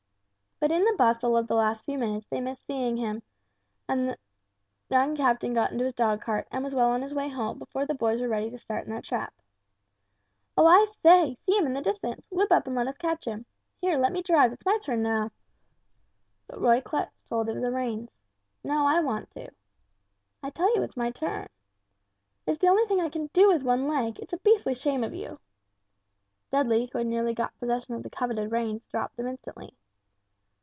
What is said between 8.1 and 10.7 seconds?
were ready to start in their trap. "Oh,